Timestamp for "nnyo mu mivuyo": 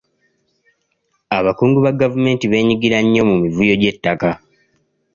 3.03-3.73